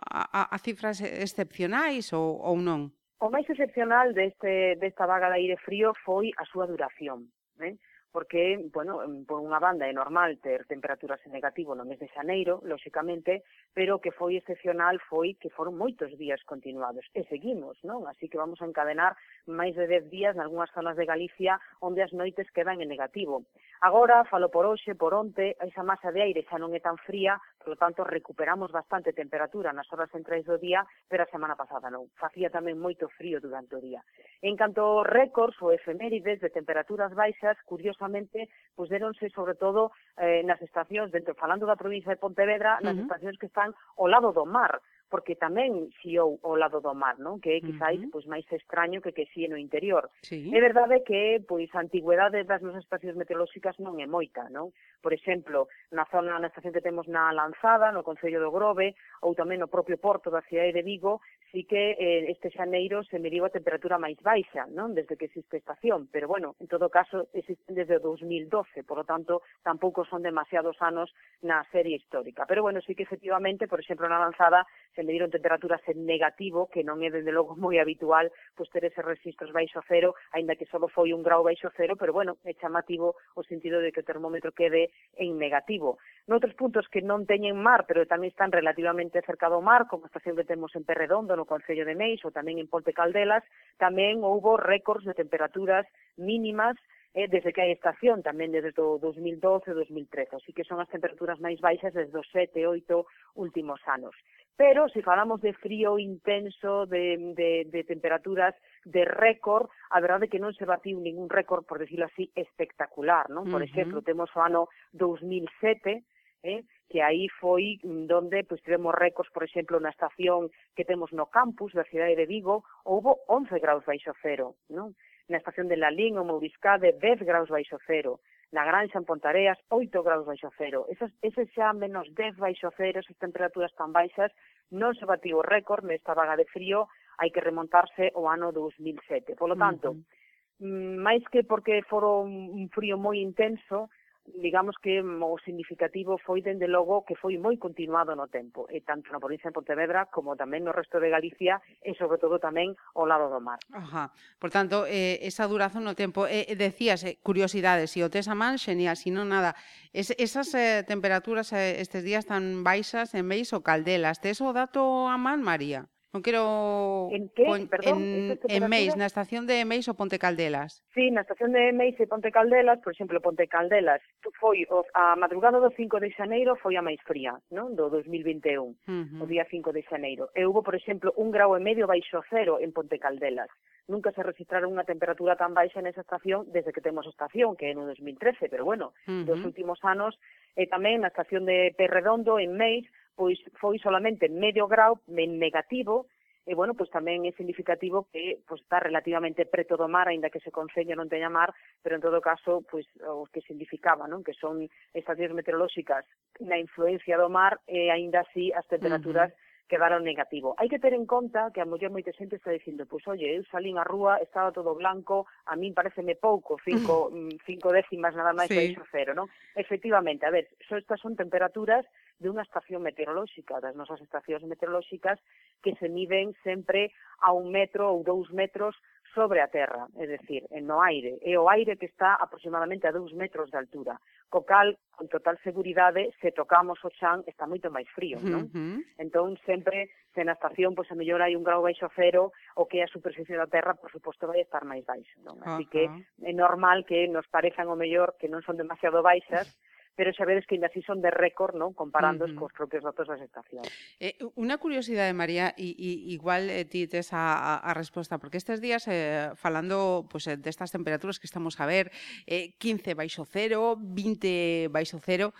a, 0.08 0.48
a 0.54 0.58
cifras 0.62 1.02
excepcionais 1.02 2.14
ou, 2.14 2.40
ou 2.40 2.56
non? 2.62 2.94
O 3.18 3.30
máis 3.30 3.46
excepcional 3.48 4.12
deste, 4.12 4.76
desta 4.76 5.06
vaga 5.06 5.30
de 5.30 5.38
aire 5.40 5.56
frío 5.62 5.94
foi 6.04 6.32
a 6.36 6.44
súa 6.44 6.66
duración. 6.66 7.30
Eh? 7.60 7.78
porque, 8.14 8.70
bueno, 8.72 9.02
por 9.26 9.42
unha 9.42 9.58
banda 9.58 9.90
é 9.90 9.92
normal 9.92 10.38
ter 10.38 10.70
temperaturas 10.70 11.18
en 11.26 11.34
negativo 11.34 11.74
no 11.74 11.82
mes 11.82 11.98
de 11.98 12.06
xaneiro, 12.14 12.62
lóxicamente, 12.62 13.42
pero 13.74 13.98
o 13.98 14.02
que 14.02 14.14
foi 14.14 14.38
excepcional 14.38 15.02
foi 15.10 15.34
que 15.34 15.50
foron 15.50 15.74
moitos 15.74 16.14
días 16.14 16.38
continuados, 16.46 17.02
e 17.10 17.26
seguimos, 17.26 17.74
non? 17.82 18.06
Así 18.06 18.30
que 18.30 18.38
vamos 18.38 18.62
a 18.62 18.70
encadenar 18.70 19.18
máis 19.50 19.74
de 19.74 19.90
10 19.90 20.14
días 20.14 20.38
nalgúnas 20.38 20.70
zonas 20.70 20.94
de 20.94 21.10
Galicia 21.10 21.58
onde 21.82 22.06
as 22.06 22.14
noites 22.14 22.46
quedan 22.54 22.78
en 22.78 22.86
negativo. 22.86 23.50
Agora, 23.82 24.22
falo 24.30 24.46
por 24.46 24.62
hoxe, 24.62 24.94
por 24.94 25.10
onte, 25.10 25.58
esa 25.58 25.82
masa 25.82 26.14
de 26.14 26.22
aire 26.22 26.46
xa 26.46 26.62
non 26.62 26.70
é 26.70 26.78
tan 26.78 26.94
fría, 27.02 27.42
por 27.58 27.74
lo 27.74 27.76
tanto, 27.82 28.06
recuperamos 28.06 28.70
bastante 28.70 29.10
temperatura 29.10 29.74
nas 29.74 29.90
horas 29.90 30.14
centrais 30.14 30.46
do 30.46 30.54
día, 30.54 30.86
pero 31.10 31.26
a 31.26 31.32
semana 31.34 31.58
pasada 31.58 31.90
non. 31.90 32.06
Facía 32.14 32.46
tamén 32.46 32.78
moito 32.78 33.10
frío 33.18 33.42
durante 33.42 33.74
o 33.74 33.82
día. 33.82 34.06
En 34.38 34.54
canto 34.54 35.02
récords 35.02 35.58
ou 35.58 35.74
efemérides 35.74 36.38
de 36.38 36.54
temperaturas 36.54 37.10
baixas, 37.10 37.58
curiosamente, 37.66 38.03
curiosamente, 38.04 38.48
pois 38.74 38.90
deronse 38.90 39.30
sobre 39.30 39.54
todo 39.54 39.92
eh, 40.16 40.42
nas 40.44 40.60
estacións, 40.60 41.10
dentro 41.10 41.34
falando 41.34 41.66
da 41.66 41.76
provincia 41.76 42.12
de 42.12 42.20
Pontevedra, 42.20 42.78
nas 42.82 42.94
uh 42.94 42.98
-huh. 42.98 43.04
estacións 43.06 43.38
que 43.38 43.46
están 43.46 43.72
ao 43.96 44.06
lado 44.06 44.32
do 44.32 44.44
mar, 44.44 44.82
porque 45.08 45.38
tamén 45.38 45.94
xiou 46.02 46.42
ao 46.42 46.58
lado 46.58 46.82
do 46.82 46.90
mar, 46.90 47.16
non? 47.22 47.38
Que 47.38 47.56
é 47.56 47.60
quizáis 47.62 48.02
uh 48.02 48.06
-huh. 48.06 48.12
pois 48.12 48.26
máis 48.26 48.46
extraño 48.50 48.98
que 49.00 49.14
que 49.14 49.30
xíe 49.30 49.46
no 49.48 49.56
interior. 49.56 50.10
Sí. 50.26 50.50
É 50.50 50.58
verdade 50.58 51.06
que 51.06 51.38
pois 51.46 51.70
a 51.72 51.80
antigüedade 51.80 52.42
das 52.44 52.60
nosas 52.66 52.82
estacións 52.82 53.16
meteorolóxicas 53.16 53.78
non 53.78 53.94
é 54.02 54.06
moita, 54.10 54.50
non? 54.50 54.74
Por 54.98 55.12
exemplo, 55.14 55.70
na 55.94 56.04
zona 56.10 56.36
na 56.42 56.50
estación 56.50 56.74
que 56.74 56.84
temos 56.84 57.06
na 57.06 57.30
Lanzada, 57.30 57.94
no 57.94 58.02
concello 58.02 58.42
do 58.42 58.50
Grove, 58.50 58.98
ou 59.22 59.38
tamén 59.38 59.62
no 59.62 59.70
propio 59.70 59.96
porto 60.02 60.34
da 60.34 60.42
cidade 60.42 60.74
de 60.74 60.82
Vigo, 60.82 61.22
sí 61.54 61.62
que 61.62 61.92
eh, 61.92 62.32
este 62.32 62.50
xaneiro 62.50 63.04
se 63.06 63.22
mediu 63.22 63.46
a 63.46 63.54
temperatura 63.54 63.94
máis 63.94 64.18
baixa, 64.18 64.66
non? 64.74 64.90
Desde 64.90 65.14
que 65.14 65.30
existe 65.30 65.62
estación, 65.62 66.10
pero 66.10 66.26
bueno, 66.26 66.58
en 66.58 66.66
todo 66.66 66.90
caso 66.90 67.30
existen 67.30 67.78
desde 67.78 68.02
2012, 68.02 68.82
por 68.82 68.98
lo 68.98 69.06
tanto, 69.06 69.46
tampouco 69.62 70.02
son 70.02 70.26
demasiados 70.26 70.74
anos 70.82 71.14
na 71.46 71.62
serie 71.70 71.94
histórica. 71.94 72.42
Pero 72.50 72.66
bueno, 72.66 72.82
sí 72.82 72.98
que 72.98 73.06
efectivamente, 73.06 73.70
por 73.70 73.78
exemplo, 73.78 74.10
na 74.10 74.18
avanzada 74.18 74.66
se 74.98 75.06
mediron 75.06 75.30
temperaturas 75.30 75.78
en 75.86 76.02
negativo, 76.02 76.66
que 76.66 76.82
non 76.82 76.98
é 77.06 77.08
desde 77.14 77.30
logo 77.30 77.54
moi 77.54 77.78
habitual 77.78 78.34
pois 78.58 78.66
pues, 78.66 78.74
ter 78.74 78.82
eses 78.90 79.06
registros 79.06 79.54
baixo 79.54 79.78
cero, 79.86 80.18
aínda 80.34 80.58
que 80.58 80.66
só 80.66 80.82
foi 80.90 81.14
un 81.14 81.22
grau 81.22 81.46
baixo 81.46 81.70
cero, 81.78 81.94
pero 81.94 82.10
bueno, 82.10 82.34
é 82.42 82.58
chamativo 82.58 83.14
o 83.38 83.46
sentido 83.46 83.78
de 83.78 83.94
que 83.94 84.02
o 84.02 84.08
termómetro 84.10 84.50
quede 84.50 84.90
en 85.14 85.38
negativo. 85.38 86.02
Noutros 86.26 86.58
puntos 86.58 86.90
que 86.90 86.98
non 86.98 87.30
teñen 87.30 87.54
mar, 87.54 87.86
pero 87.86 88.10
tamén 88.10 88.34
están 88.34 88.50
relativamente 88.50 89.22
cerca 89.22 89.46
do 89.46 89.62
mar, 89.62 89.86
como 89.86 90.02
a 90.02 90.10
estación 90.10 90.34
que 90.34 90.42
temos 90.42 90.74
en 90.74 90.82
Perredondo, 90.82 91.38
no 91.38 91.43
no 91.44 91.52
Concello 91.52 91.84
de 91.84 91.92
Meis 91.92 92.24
ou 92.24 92.32
tamén 92.32 92.56
en 92.56 92.72
Ponte 92.72 92.96
Caldelas, 92.96 93.44
tamén 93.76 94.24
houbo 94.24 94.56
récords 94.56 95.04
de 95.04 95.12
temperaturas 95.12 95.84
mínimas 96.16 96.80
eh, 97.12 97.28
desde 97.28 97.52
que 97.52 97.62
hai 97.62 97.70
estación, 97.70 98.24
tamén 98.24 98.50
desde 98.50 98.72
o 98.80 98.98
2012 98.98 99.70
e 99.70 99.76
2013, 99.76 100.40
así 100.40 100.50
que 100.56 100.66
son 100.66 100.80
as 100.80 100.90
temperaturas 100.90 101.38
máis 101.38 101.60
baixas 101.62 101.92
desde 101.92 102.16
os 102.16 102.26
7, 102.32 102.66
8 102.66 103.06
últimos 103.38 103.78
anos. 103.86 104.16
Pero 104.56 104.88
se 104.88 105.02
falamos 105.02 105.42
de 105.42 105.52
frío 105.54 105.98
intenso, 105.98 106.86
de, 106.86 107.34
de, 107.34 107.66
de 107.70 107.80
temperaturas 107.84 108.54
de 108.86 109.04
récord, 109.04 109.70
a 109.90 109.98
verdade 110.00 110.26
é 110.26 110.30
que 110.30 110.42
non 110.42 110.54
se 110.54 110.66
batiu 110.66 110.98
ningún 110.98 111.30
récord, 111.30 111.66
por 111.66 111.78
decirlo 111.78 112.06
así, 112.06 112.30
espectacular. 112.34 113.30
Non? 113.30 113.46
Por 113.46 113.62
uh 113.62 113.66
-huh. 113.66 113.70
exemplo, 113.70 114.02
temos 114.02 114.30
o 114.34 114.40
ano 114.42 114.70
2007, 114.94 116.02
eh? 116.44 116.62
que 116.88 117.02
aí 117.02 117.26
foi 117.40 117.80
donde 117.82 118.44
pois, 118.44 118.62
tivemos 118.62 118.94
récords, 118.94 119.32
por 119.32 119.42
exemplo, 119.42 119.80
na 119.80 119.90
estación 119.90 120.52
que 120.76 120.84
temos 120.84 121.10
no 121.10 121.26
campus 121.26 121.72
da 121.72 121.88
cidade 121.88 122.14
de 122.14 122.28
Vigo, 122.28 122.62
houbo 122.84 123.24
11 123.26 123.58
graus 123.58 123.84
baixo 123.88 124.12
cero, 124.22 124.54
non? 124.68 124.94
na 125.26 125.40
estación 125.40 125.72
de 125.72 125.80
Lalín 125.80 126.20
ou 126.20 126.28
Mouriscade 126.28 126.92
10 127.00 127.24
graus 127.24 127.48
baixo 127.48 127.80
cero, 127.88 128.20
na 128.52 128.62
Granxa 128.62 129.00
en 129.00 129.08
Pontareas 129.08 129.56
8 129.72 129.90
graus 130.04 130.28
baixo 130.28 130.52
cero. 130.60 130.84
Esos, 130.92 131.10
ese 131.24 131.48
xa 131.56 131.72
menos 131.72 132.06
10 132.12 132.36
baixo 132.36 132.68
cero, 132.76 133.00
esas 133.00 133.16
temperaturas 133.16 133.72
tan 133.72 133.90
baixas, 133.90 134.30
non 134.68 134.92
se 134.92 135.08
batiu 135.08 135.40
o 135.40 135.46
récord 135.46 135.82
nesta 135.82 136.12
vaga 136.12 136.36
de 136.36 136.44
frío, 136.44 136.92
hai 137.16 137.32
que 137.32 137.40
remontarse 137.40 138.12
ao 138.12 138.28
ano 138.28 138.52
2007. 138.52 139.34
Por 139.40 139.48
lo 139.48 139.56
tanto, 139.56 139.96
uh 139.96 139.98
-huh. 139.98 140.22
Mm, 140.62 141.02
máis 141.02 141.22
que 141.34 141.42
porque 141.42 141.82
foro 141.82 142.22
un 142.22 142.70
frío 142.70 142.94
moi 142.94 143.18
intenso, 143.18 143.90
digamos 144.26 144.76
que 144.80 145.00
o 145.00 145.36
significativo 145.44 146.16
foi, 146.18 146.40
dende 146.40 146.66
logo, 146.66 147.04
que 147.04 147.14
foi 147.14 147.36
moi 147.36 147.60
continuado 147.60 148.16
no 148.16 148.28
tempo, 148.32 148.64
e 148.72 148.80
tanto 148.80 149.12
na 149.12 149.20
provincia 149.20 149.52
de 149.52 149.56
Pontevedra 149.56 150.08
como 150.08 150.32
tamén 150.32 150.64
no 150.64 150.72
resto 150.72 150.96
de 150.96 151.12
Galicia 151.12 151.60
e, 151.84 151.92
sobre 151.92 152.16
todo, 152.16 152.40
tamén 152.40 152.72
ao 152.96 153.04
lado 153.04 153.28
do 153.28 153.40
mar. 153.40 153.60
Ajá. 153.72 154.10
Por 154.40 154.48
tanto, 154.48 154.88
eh, 154.88 155.20
esa 155.20 155.44
duración 155.44 155.84
no 155.84 155.92
tempo, 155.92 156.24
eh, 156.24 156.48
eh 156.48 156.56
decías, 156.56 157.04
eh, 157.04 157.20
curiosidades, 157.20 157.92
se 157.92 158.00
si 158.00 158.06
o 158.06 158.08
tes 158.08 158.26
a 158.28 158.36
man, 158.36 158.56
xenial, 158.56 158.96
si 158.96 159.12
non 159.12 159.28
nada. 159.28 159.52
Es, 159.92 160.10
esas 160.16 160.48
eh, 160.56 160.82
temperaturas 160.88 161.52
eh, 161.52 161.84
estes 161.84 162.00
días 162.00 162.24
tan 162.24 162.64
baixas 162.64 163.12
en 163.12 163.28
Meis 163.28 163.52
o 163.52 163.60
Caldelas, 163.60 164.24
tes 164.24 164.40
o 164.40 164.56
dato 164.56 165.06
a 165.06 165.20
man, 165.20 165.44
María? 165.44 165.92
Non 166.14 166.22
quero... 166.22 167.10
En 167.10 167.26
que? 167.34 167.42
Con... 167.42 167.66
Perdón, 167.66 167.98
en, 167.98 168.38
en 168.46 168.62
Meis, 168.70 168.94
na 168.94 169.10
estación 169.10 169.50
de 169.50 169.66
Meis 169.66 169.90
ou 169.90 169.98
Ponte 169.98 170.14
Caldelas. 170.14 170.78
Sí, 170.94 171.10
na 171.10 171.26
estación 171.26 171.50
de 171.50 171.74
Meis 171.74 171.98
e 171.98 172.06
Ponte 172.06 172.30
Caldelas, 172.30 172.78
por 172.86 172.94
exemplo, 172.94 173.18
Ponte 173.18 173.50
Caldelas, 173.50 173.98
foi 174.38 174.62
o, 174.70 174.86
a 174.94 175.18
madrugada 175.18 175.58
do 175.58 175.74
5 175.74 175.98
de 175.98 176.14
xaneiro 176.14 176.54
foi 176.54 176.78
a 176.78 176.86
máis 176.86 177.02
fría, 177.02 177.34
non? 177.50 177.74
Do 177.74 177.90
2021, 177.90 178.46
uh 178.62 178.74
-huh. 178.78 179.18
o 179.18 179.26
día 179.26 179.42
5 179.50 179.74
de 179.74 179.82
xaneiro. 179.90 180.30
E 180.38 180.46
hubo, 180.46 180.62
por 180.62 180.78
exemplo, 180.78 181.10
un 181.18 181.34
grau 181.34 181.58
e 181.58 181.60
medio 181.60 181.90
baixo 181.90 182.22
cero 182.30 182.62
en 182.62 182.70
Ponte 182.70 183.02
Caldelas. 183.02 183.50
Nunca 183.90 184.14
se 184.14 184.22
registraron 184.22 184.70
unha 184.70 184.86
temperatura 184.86 185.34
tan 185.34 185.50
baixa 185.50 185.82
nesa 185.82 186.06
estación 186.06 186.46
desde 186.54 186.70
que 186.70 186.78
temos 186.80 187.10
estación, 187.10 187.58
que 187.58 187.68
é 187.68 187.74
no 187.74 187.90
2013, 187.90 188.46
pero 188.46 188.62
bueno, 188.62 188.94
uh 189.10 189.18
-huh. 189.18 189.26
dos 189.26 189.42
últimos 189.42 189.82
anos, 189.82 190.14
e 190.54 190.70
tamén 190.70 191.02
na 191.02 191.10
estación 191.10 191.42
de 191.42 191.74
Perredondo, 191.74 192.38
en 192.38 192.54
Meis, 192.54 192.86
pois 193.14 193.38
foi 193.58 193.78
solamente 193.78 194.28
medio 194.28 194.66
grau 194.66 195.00
en 195.08 195.38
negativo, 195.38 196.06
e 196.44 196.52
bueno, 196.52 196.76
pois 196.76 196.92
tamén 196.92 197.24
é 197.24 197.32
significativo 197.32 198.04
que 198.12 198.44
pois 198.44 198.60
está 198.60 198.76
relativamente 198.76 199.48
preto 199.48 199.80
do 199.80 199.88
mar, 199.88 200.12
aínda 200.12 200.28
que 200.28 200.44
se 200.44 200.52
concello 200.52 200.92
non 200.92 201.08
teña 201.08 201.32
mar, 201.32 201.56
pero 201.80 201.96
en 201.96 202.04
todo 202.04 202.20
caso, 202.20 202.60
pois 202.68 202.84
o 203.00 203.24
que 203.32 203.40
significaba, 203.48 204.04
non, 204.04 204.20
que 204.20 204.36
son 204.36 204.68
estacións 204.92 205.32
meteorolóxicas 205.32 206.04
na 206.44 206.60
influencia 206.60 207.16
do 207.16 207.32
mar 207.32 207.56
e 207.64 207.88
aínda 207.88 208.22
así 208.22 208.52
as 208.52 208.68
temperaturas 208.68 209.32
uh 209.32 209.36
-huh 209.36 209.43
quedaron 209.68 210.04
negativo. 210.04 210.52
Hai 210.60 210.68
que 210.68 210.78
ter 210.78 210.92
en 210.92 211.08
conta 211.08 211.48
que 211.48 211.64
a 211.64 211.68
muller 211.68 211.88
moita 211.88 212.12
xente 212.12 212.36
está 212.36 212.52
dicindo, 212.52 212.84
pois, 212.84 213.04
oye, 213.08 213.40
eu 213.40 213.42
salín 213.48 213.80
a 213.80 213.84
rúa, 213.84 214.20
estaba 214.20 214.52
todo 214.52 214.76
blanco, 214.76 215.24
a 215.48 215.56
min 215.56 215.72
pareceme 215.72 216.14
pouco, 216.14 216.60
cinco, 216.60 217.08
mm. 217.08 217.16
Mm, 217.16 217.34
cinco 217.48 217.72
décimas 217.72 218.12
nada 218.12 218.36
máis 218.36 218.52
sí. 218.52 218.56
que 218.56 218.76
iso 218.76 218.84
cero, 218.92 219.16
non? 219.16 219.26
Efectivamente, 219.56 220.28
a 220.28 220.32
ver, 220.34 220.52
so 220.68 220.76
estas 220.76 221.00
son 221.00 221.16
temperaturas 221.16 221.88
de 222.20 222.28
unha 222.28 222.44
estación 222.44 222.84
meteorolóxica, 222.84 223.58
das 223.64 223.72
nosas 223.72 223.98
estacións 224.04 224.44
meteorolóxicas 224.44 225.16
que 225.64 225.72
se 225.80 225.88
miden 225.88 226.36
sempre 226.44 226.92
a 227.24 227.32
un 227.32 227.48
metro 227.48 227.88
ou 227.88 228.04
dous 228.04 228.28
metros 228.36 228.76
sobre 229.14 229.40
a 229.40 229.48
terra, 229.48 229.86
é 229.96 230.04
dicir, 230.04 230.44
no 230.60 230.82
aire. 230.82 231.22
É 231.22 231.38
o 231.38 231.48
aire 231.48 231.78
que 231.78 231.86
está 231.86 232.18
aproximadamente 232.18 232.84
a 232.84 232.92
dous 232.92 233.14
metros 233.14 233.48
de 233.48 233.56
altura 233.56 233.96
co 234.34 234.42
cal 234.42 234.76
con 234.90 235.06
total 235.06 235.38
seguridade 235.44 236.10
se 236.20 236.32
tocamos 236.32 236.82
o 236.82 236.90
chan 236.90 237.22
está 237.30 237.46
moito 237.46 237.70
máis 237.70 237.86
frío, 237.94 238.18
non? 238.18 238.50
Uh 238.50 238.50
-huh. 238.50 238.78
Entón 238.98 239.38
sempre 239.46 239.94
se 240.10 240.26
na 240.26 240.34
estación 240.34 240.74
pois 240.74 240.90
a 240.90 240.98
mellor 240.98 241.22
hai 241.22 241.38
un 241.38 241.46
grau 241.46 241.62
baixo 241.62 241.86
cero 241.94 242.34
o 242.58 242.66
que 242.66 242.82
a 242.82 242.90
superficie 242.90 243.38
da 243.38 243.46
terra 243.46 243.78
por 243.78 243.94
suposto 243.94 244.26
vai 244.26 244.42
estar 244.42 244.66
máis 244.66 244.82
baixo, 244.82 245.14
non? 245.22 245.38
Así 245.38 245.62
uh 245.62 245.66
-huh. 245.66 245.70
que 245.70 245.82
é 246.26 246.32
normal 246.34 246.82
que 246.82 247.06
nos 247.06 247.30
parezan 247.30 247.70
o 247.70 247.78
mellor 247.78 248.18
que 248.18 248.26
non 248.26 248.42
son 248.42 248.58
demasiado 248.58 249.06
baixas 249.06 249.46
pero 249.94 250.10
xa 250.12 250.26
vedes 250.26 250.46
que 250.46 250.58
ainda 250.58 250.66
así 250.66 250.82
son 250.82 250.98
de 250.98 251.10
récord, 251.10 251.54
non? 251.54 251.72
Comparando 251.72 252.26
uh 252.26 252.30
-huh. 252.30 252.38
cos 252.38 252.52
propios 252.52 252.82
datos 252.82 253.06
da 253.06 253.16
sectación. 253.18 253.62
Eh, 254.02 254.18
unha 254.34 254.58
curiosidade, 254.58 255.14
eh, 255.14 255.16
María, 255.16 255.54
e, 255.54 255.74
e 255.74 255.90
igual 256.10 256.50
eh, 256.50 256.66
ti 256.66 256.90
tes 256.90 257.14
a, 257.14 257.38
a, 257.38 257.52
a 257.62 257.72
resposta, 257.72 258.18
porque 258.18 258.38
estes 258.38 258.58
días, 258.58 258.86
eh, 258.90 259.30
falando 259.38 260.06
pues, 260.10 260.26
eh, 260.26 260.36
destas 260.36 260.74
temperaturas 260.74 261.22
que 261.22 261.30
estamos 261.30 261.62
a 261.62 261.66
ver, 261.66 261.94
eh, 262.26 262.58
15 262.58 262.94
baixo 262.98 263.22
cero, 263.24 263.78
20 263.78 264.68
baixo 264.74 264.98
cero, 264.98 265.32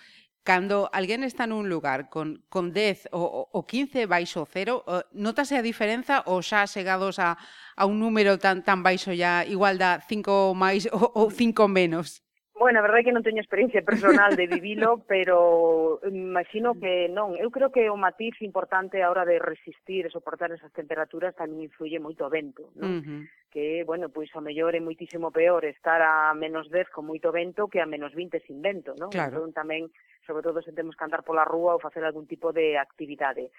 cando 0.44 0.92
alguén 0.92 1.24
está 1.24 1.48
nun 1.48 1.72
lugar 1.72 2.12
con, 2.12 2.44
con 2.52 2.70
10 2.70 3.08
ou, 3.16 3.48
ou 3.48 3.64
15 3.64 4.04
baixo 4.04 4.44
cero, 4.44 4.84
eh, 4.86 5.02
notase 5.16 5.56
a 5.56 5.64
diferenza 5.64 6.20
ou 6.28 6.44
xa 6.44 6.68
chegados 6.68 7.16
a, 7.18 7.40
a 7.74 7.82
un 7.88 7.96
número 7.96 8.36
tan, 8.36 8.60
tan 8.60 8.84
baixo 8.84 9.10
ya 9.16 9.42
igual 9.48 9.80
da 9.80 10.04
5 10.04 10.52
máis 10.52 10.84
ou, 10.92 11.10
ou 11.16 11.26
5 11.32 11.66
menos? 11.66 12.23
Bueno, 12.56 12.78
a 12.78 12.86
verdade 12.86 13.02
é 13.02 13.06
que 13.10 13.16
non 13.16 13.26
teño 13.26 13.42
experiencia 13.42 13.82
personal 13.82 14.38
de 14.38 14.46
vivilo, 14.46 15.02
pero 15.10 15.98
imagino 16.06 16.78
que 16.78 17.10
non. 17.10 17.34
Eu 17.34 17.50
creo 17.50 17.74
que 17.74 17.90
o 17.90 17.98
matiz 17.98 18.38
importante 18.46 19.02
a 19.02 19.10
hora 19.10 19.26
de 19.26 19.42
resistir 19.42 20.06
e 20.06 20.14
soportar 20.14 20.54
esas 20.54 20.70
temperaturas 20.70 21.34
tamén 21.34 21.66
influye 21.66 21.98
moito 21.98 22.22
o 22.22 22.30
vento, 22.30 22.70
non? 22.78 22.90
Uh 22.90 23.02
-huh. 23.02 23.20
Que, 23.50 23.82
bueno, 23.82 24.10
pois 24.10 24.30
a 24.34 24.42
mellor 24.42 24.78
é 24.78 24.82
moitísimo 24.82 25.34
peor 25.34 25.66
estar 25.66 25.98
a 25.98 26.30
menos 26.34 26.70
10 26.70 26.94
con 26.94 27.10
moito 27.10 27.34
vento 27.34 27.66
que 27.66 27.82
a 27.82 27.90
menos 27.90 28.14
20 28.14 28.38
sin 28.46 28.62
vento, 28.62 28.94
non? 28.94 29.10
Claro. 29.10 29.42
Entón 29.42 29.50
tamén, 29.50 29.90
sobre 30.22 30.46
todo 30.46 30.62
se 30.62 30.70
temos 30.70 30.94
que 30.94 31.02
andar 31.02 31.26
pola 31.26 31.42
rúa 31.42 31.74
ou 31.74 31.82
facer 31.82 32.06
algún 32.06 32.30
tipo 32.30 32.54
de 32.54 32.78
actividade 32.78 33.50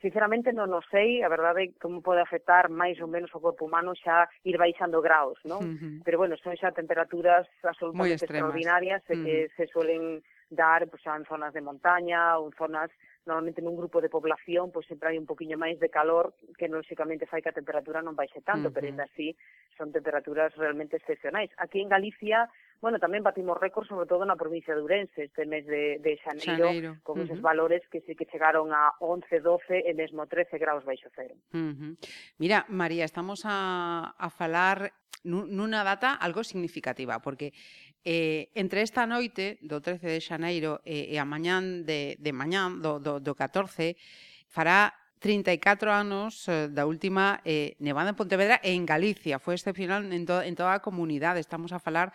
sinceramente 0.00 0.52
non 0.52 0.70
o 0.74 0.82
sei, 0.90 1.22
a 1.22 1.28
verdade 1.28 1.60
é 1.64 1.72
como 1.80 2.02
pode 2.04 2.20
afectar 2.20 2.68
máis 2.68 3.00
ou 3.00 3.08
menos 3.08 3.32
o 3.32 3.40
corpo 3.40 3.64
humano 3.64 3.94
xa 3.96 4.28
ir 4.44 4.56
baixando 4.58 5.00
graus, 5.00 5.38
non? 5.44 5.62
Uh 5.62 5.76
-huh. 5.76 5.94
Pero 6.04 6.18
bueno, 6.18 6.34
son 6.38 6.56
xa 6.56 6.72
temperaturas 6.72 7.46
absolutamente 7.62 8.24
extraordinarias 8.24 9.02
eh, 9.08 9.14
uh 9.14 9.16
-huh. 9.16 9.22
Eh, 9.24 9.48
que 9.48 9.54
se 9.56 9.64
suelen 9.72 10.20
dar 10.50 10.86
pues, 10.88 11.02
xa 11.02 11.16
en 11.16 11.24
zonas 11.24 11.52
de 11.54 11.64
montaña 11.64 12.38
ou 12.38 12.50
en 12.50 12.54
zonas 12.54 12.90
normalmente 13.24 13.64
nun 13.64 13.76
grupo 13.80 14.04
de 14.04 14.12
población 14.12 14.68
pois 14.68 14.84
sempre 14.84 15.08
hai 15.08 15.16
un 15.16 15.24
poquinho 15.24 15.56
máis 15.56 15.80
de 15.80 15.88
calor 15.88 16.36
que 16.60 16.68
lógicamente 16.68 17.24
fai 17.24 17.40
que 17.40 17.48
a 17.48 17.56
temperatura 17.56 18.04
non 18.04 18.12
baixe 18.12 18.44
tanto, 18.44 18.68
uh 18.68 18.70
-huh. 18.70 18.74
pero 18.76 18.84
ainda 18.86 19.08
así 19.08 19.32
son 19.76 19.88
temperaturas 19.90 20.52
realmente 20.60 21.00
excepcionais. 21.00 21.48
Aquí 21.56 21.80
en 21.80 21.88
Galicia 21.88 22.52
bueno, 22.84 23.00
tamén 23.00 23.24
batimos 23.24 23.56
récord 23.56 23.88
sobre 23.88 24.04
todo 24.04 24.28
na 24.28 24.36
provincia 24.36 24.76
de 24.76 24.84
Ourense 24.84 25.32
este 25.32 25.48
mes 25.48 25.64
de, 25.64 25.96
de 26.04 26.20
Xaneiro, 26.20 26.68
Xaneiro. 26.68 26.90
con 27.00 27.16
uh 27.16 27.24
-huh. 27.24 27.32
esos 27.32 27.40
valores 27.40 27.80
que 27.88 28.04
sí 28.04 28.12
que 28.12 28.28
chegaron 28.28 28.76
a 28.76 28.92
11, 29.00 29.40
12 29.40 29.88
e 29.88 29.92
mesmo 29.96 30.28
13 30.28 30.60
graus 30.60 30.84
baixo 30.84 31.08
cero. 31.16 31.32
Uh 31.56 31.72
-huh. 31.72 31.92
Mira, 32.36 32.68
María, 32.68 33.08
estamos 33.08 33.48
a, 33.48 34.12
a 34.20 34.28
falar 34.28 34.92
nunha 35.24 35.80
data 35.80 36.12
algo 36.12 36.44
significativa, 36.44 37.24
porque 37.24 37.56
eh, 38.04 38.52
entre 38.52 38.84
esta 38.84 39.08
noite 39.08 39.56
do 39.64 39.80
13 39.80 40.04
de 40.04 40.20
Xaneiro 40.20 40.84
e, 40.84 41.08
e 41.08 41.16
a 41.16 41.24
mañán 41.24 41.88
de, 41.88 42.20
de 42.20 42.32
mañán 42.36 42.84
do, 42.84 43.00
do, 43.00 43.16
do 43.16 43.32
14 43.32 43.96
fará 44.52 44.92
34 45.24 45.88
anos 45.88 46.44
eh, 46.52 46.68
da 46.68 46.84
última 46.84 47.40
eh, 47.48 47.80
nevada 47.80 48.12
en 48.12 48.20
Pontevedra 48.20 48.60
e 48.60 48.76
en 48.76 48.84
Galicia. 48.84 49.40
Foi 49.40 49.56
excepcional 49.56 50.04
en, 50.04 50.28
to 50.28 50.44
en 50.44 50.52
toda 50.52 50.76
a 50.76 50.84
comunidade. 50.84 51.40
Estamos 51.40 51.72
a 51.72 51.80
falar 51.80 52.12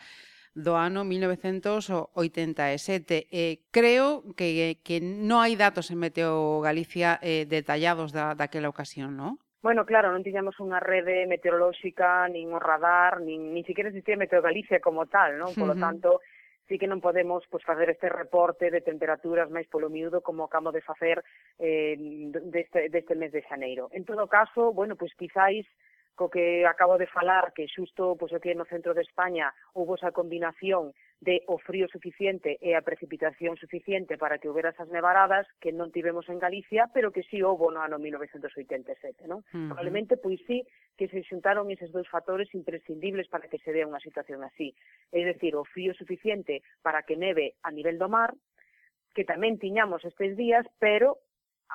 do 0.53 0.75
ano 0.75 1.05
1987. 1.05 3.27
Eh, 3.31 3.59
creo 3.71 4.23
que, 4.33 4.79
que 4.83 4.99
non 5.01 5.45
hai 5.45 5.55
datos 5.55 5.91
en 5.93 5.99
Meteo 6.01 6.61
Galicia 6.61 7.19
eh, 7.21 7.45
detallados 7.45 8.11
da, 8.11 8.33
daquela 8.33 8.69
ocasión, 8.69 9.17
non? 9.17 9.37
Bueno, 9.59 9.83
claro, 9.83 10.15
non 10.15 10.23
tiñamos 10.23 10.55
unha 10.63 10.79
rede 10.79 11.27
meteorolóxica, 11.27 12.23
nin 12.31 12.47
o 12.55 12.63
radar, 12.63 13.19
nin, 13.19 13.51
nin 13.51 13.67
siquiera 13.67 13.91
existía 13.91 14.15
Meteo 14.15 14.39
Galicia 14.39 14.79
como 14.79 15.03
tal, 15.11 15.35
non? 15.35 15.51
Por 15.51 15.67
lo 15.67 15.75
uh 15.75 15.79
-huh. 15.79 15.83
tanto, 15.83 16.23
sí 16.69 16.77
que 16.77 16.87
non 16.87 17.01
podemos 17.01 17.43
pues, 17.49 17.65
facer 17.65 17.89
este 17.89 18.07
reporte 18.07 18.71
de 18.71 18.85
temperaturas 18.85 19.51
máis 19.51 19.67
polo 19.67 19.89
miúdo 19.89 20.21
como 20.21 20.45
acabo 20.45 20.71
de 20.71 20.85
facer 20.85 21.25
eh, 21.57 21.97
deste, 22.45 22.87
deste 22.87 23.17
mes 23.17 23.33
de 23.33 23.43
xaneiro. 23.43 23.89
En 23.91 24.05
todo 24.05 24.29
caso, 24.29 24.71
bueno, 24.71 24.95
pues 24.95 25.11
quizáis 25.17 25.65
co 26.19 26.27
que 26.27 26.67
acabo 26.67 26.97
de 26.99 27.07
falar, 27.07 27.55
que 27.55 27.71
xusto 27.71 28.19
pois, 28.19 28.35
que 28.43 28.51
no 28.51 28.67
centro 28.67 28.91
de 28.91 29.07
España 29.07 29.55
houve 29.71 29.95
esa 29.95 30.11
combinación 30.11 30.91
de 31.23 31.47
o 31.47 31.55
frío 31.63 31.87
suficiente 31.87 32.59
e 32.59 32.75
a 32.75 32.83
precipitación 32.83 33.55
suficiente 33.55 34.19
para 34.19 34.35
que 34.35 34.51
houbera 34.51 34.75
esas 34.75 34.91
nevaradas 34.91 35.47
que 35.63 35.71
non 35.71 35.95
tivemos 35.95 36.27
en 36.27 36.43
Galicia, 36.43 36.91
pero 36.91 37.15
que 37.15 37.23
sí 37.23 37.39
houve 37.39 37.71
no 37.71 37.79
ano 37.79 37.95
1987. 38.03 39.31
Non? 39.31 39.47
Uh 39.47 39.47
-huh. 39.47 39.67
Probablemente, 39.71 40.19
pois 40.19 40.43
sí, 40.43 40.67
que 40.99 41.07
se 41.07 41.23
xuntaron 41.23 41.71
eses 41.71 41.95
dous 41.95 42.11
factores 42.11 42.51
imprescindibles 42.51 43.31
para 43.31 43.47
que 43.47 43.63
se 43.63 43.71
dea 43.71 43.87
unha 43.87 44.03
situación 44.03 44.43
así. 44.43 44.75
É 45.15 45.23
dicir, 45.23 45.55
o 45.55 45.63
frío 45.63 45.95
suficiente 45.95 46.59
para 46.83 47.07
que 47.07 47.15
neve 47.15 47.55
a 47.63 47.71
nivel 47.71 47.95
do 47.95 48.11
mar, 48.11 48.35
que 49.15 49.23
tamén 49.23 49.55
tiñamos 49.55 50.03
estes 50.03 50.35
días, 50.35 50.67
pero 50.83 51.23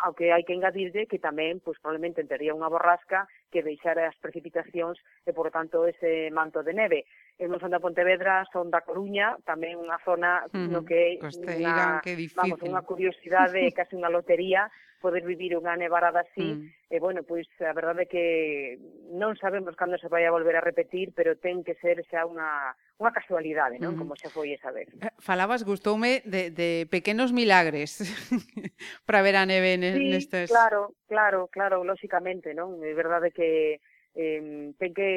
ao 0.02 0.12
que 0.12 0.34
hai 0.34 0.42
que 0.42 0.54
engadirlle 0.54 1.06
que 1.06 1.22
tamén 1.22 1.62
pois 1.62 1.78
probablemente 1.78 2.26
tería 2.26 2.56
unha 2.56 2.66
borrasca 2.66 3.30
que 3.54 3.62
deixara 3.62 4.10
as 4.10 4.18
precipitacións 4.18 4.98
e 5.22 5.30
por 5.30 5.54
tanto 5.54 5.86
ese 5.86 6.34
manto 6.34 6.66
de 6.66 6.74
neve. 6.74 7.06
E 7.38 7.46
non 7.46 7.62
son 7.62 7.70
da 7.70 7.78
Pontevedra, 7.78 8.42
son 8.50 8.74
da 8.74 8.82
Coruña, 8.82 9.38
tamén 9.46 9.78
unha 9.78 9.98
zona 10.02 10.42
mm, 10.50 10.68
no 10.70 10.82
que 10.82 11.18
é 11.18 11.22
unha, 11.22 12.02
que 12.02 12.18
difícil. 12.18 12.38
vamos, 12.38 12.58
unha 12.66 12.82
curiosidade, 12.82 13.70
casi 13.70 13.94
unha 13.94 14.10
lotería 14.10 14.66
poder 15.00 15.24
vivir 15.24 15.56
unha 15.56 15.74
nevarada 15.76 16.22
así, 16.22 16.58
mm. 16.58 16.90
e 16.90 16.96
bueno, 17.00 17.22
pois 17.22 17.46
a 17.60 17.72
verdade 17.72 18.04
é 18.04 18.10
que 18.10 18.24
non 19.14 19.34
sabemos 19.36 19.76
cando 19.76 19.98
se 19.98 20.08
vai 20.08 20.24
a 20.24 20.34
volver 20.34 20.56
a 20.58 20.64
repetir, 20.64 21.12
pero 21.12 21.38
ten 21.38 21.62
que 21.62 21.78
ser 21.80 22.02
xa 22.08 22.24
unha 22.24 22.72
unha 22.98 23.10
casualidade, 23.10 23.82
non? 23.82 23.94
Mm. 23.94 23.98
Como 24.00 24.14
xa 24.14 24.30
foi 24.30 24.54
esa 24.54 24.70
vez. 24.70 24.86
Eh, 25.02 25.10
Falabas, 25.18 25.66
gustoume, 25.66 26.22
de, 26.22 26.54
de 26.54 26.86
pequenos 26.86 27.34
milagres 27.34 27.98
para 29.06 29.22
ver 29.22 29.34
a 29.34 29.44
neve 29.44 29.74
sí, 29.76 30.10
nestes... 30.14 30.48
claro, 30.48 30.94
claro, 31.10 31.50
claro, 31.50 31.82
lóxicamente, 31.82 32.54
non? 32.54 32.78
É 32.80 32.94
verdade 32.94 33.34
que 33.34 33.82
eh, 34.14 34.73
ten 34.78 34.94
que 34.94 35.11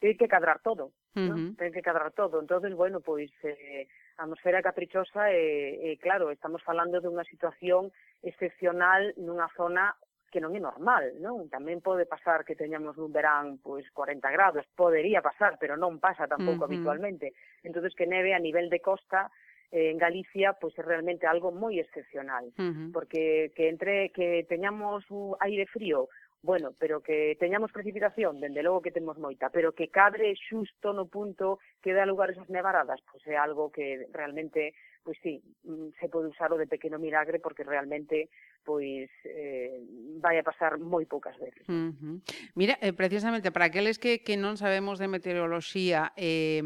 ten 0.00 0.16
que 0.18 0.28
cadrar 0.28 0.58
todo, 0.60 0.90
uh 1.14 1.18
-huh. 1.18 1.28
¿no? 1.28 1.54
ten 1.54 1.72
que 1.72 1.82
cadrar 1.82 2.12
todo. 2.12 2.40
Entonces, 2.40 2.74
bueno, 2.74 3.00
pois 3.00 3.30
eh, 3.42 3.86
a 4.18 4.24
atmosfera 4.24 4.62
caprichosa 4.62 5.30
eh, 5.32 5.92
eh, 5.92 5.98
claro, 5.98 6.30
estamos 6.30 6.62
falando 6.62 7.00
de 7.00 7.08
unha 7.08 7.24
situación 7.24 7.94
excepcional 8.22 9.14
nunha 9.16 9.46
zona 9.54 9.94
que 10.28 10.42
non 10.44 10.52
é 10.52 10.60
normal, 10.60 11.16
non? 11.24 11.48
Tamén 11.48 11.80
pode 11.80 12.04
pasar 12.04 12.44
que 12.44 12.58
teñamos 12.58 13.00
un 13.00 13.14
verán 13.14 13.62
pois 13.64 13.86
40 13.96 14.28
grados, 14.28 14.66
podería 14.76 15.24
pasar, 15.24 15.56
pero 15.56 15.78
non 15.78 15.96
pasa 16.02 16.28
tampouco 16.28 16.66
uh 16.66 16.68
-huh. 16.68 16.68
habitualmente. 16.68 17.32
Entonces 17.64 17.94
que 17.96 18.10
neve 18.10 18.36
a 18.36 18.42
nivel 18.42 18.68
de 18.68 18.82
costa 18.84 19.32
eh, 19.72 19.88
en 19.88 19.96
Galicia 19.96 20.52
pois 20.60 20.76
é 20.76 20.82
realmente 20.82 21.24
algo 21.24 21.54
moi 21.54 21.80
excepcional, 21.80 22.44
uh 22.58 22.60
-huh. 22.60 22.88
porque 22.92 23.52
que 23.56 23.70
entre 23.72 24.12
que 24.12 24.44
teñamos 24.44 25.06
un 25.08 25.32
aire 25.40 25.64
frío 25.70 26.10
bueno, 26.42 26.72
pero 26.78 27.02
que 27.02 27.36
teñamos 27.38 27.72
precipitación, 27.72 28.40
dende 28.40 28.62
logo 28.62 28.82
que 28.82 28.94
temos 28.94 29.18
moita, 29.18 29.50
pero 29.50 29.74
que 29.74 29.90
cadre 29.90 30.38
xusto 30.38 30.94
no 30.94 31.10
punto 31.10 31.58
que 31.82 31.90
dá 31.90 32.06
lugar 32.06 32.30
esas 32.30 32.46
nevaradas, 32.46 33.02
pois 33.02 33.22
é 33.26 33.34
algo 33.34 33.74
que 33.74 34.06
realmente, 34.14 34.74
pois 35.02 35.18
sí, 35.18 35.42
mm, 35.66 35.98
se 35.98 36.06
pode 36.06 36.30
usar 36.30 36.54
o 36.54 36.60
de 36.60 36.70
pequeno 36.70 37.02
milagre 37.02 37.42
porque 37.42 37.66
realmente 37.66 38.30
pois 38.62 39.10
eh, 39.26 39.82
vai 40.22 40.38
a 40.38 40.46
pasar 40.46 40.78
moi 40.78 41.02
poucas 41.10 41.34
veces. 41.42 41.66
Uh 41.66 41.90
-huh. 41.90 42.16
Mira, 42.54 42.78
eh, 42.78 42.94
precisamente 42.94 43.50
para 43.50 43.66
aqueles 43.66 43.98
que, 43.98 44.22
que 44.22 44.38
non 44.38 44.54
sabemos 44.54 45.02
de 45.02 45.10
meteoroloxía, 45.10 46.14
eh, 46.14 46.62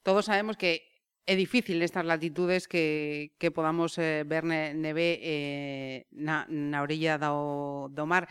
todos 0.00 0.32
sabemos 0.32 0.56
que 0.56 0.94
é 1.24 1.34
difícil 1.36 1.80
nestas 1.80 2.04
latitudes 2.04 2.68
que, 2.68 3.32
que 3.40 3.48
podamos 3.48 3.96
eh, 3.96 4.24
ver 4.28 4.44
neve 4.44 5.20
eh, 5.24 6.04
na, 6.12 6.44
na 6.48 6.84
orilla 6.84 7.16
do, 7.16 7.88
do 7.88 8.04
mar, 8.04 8.28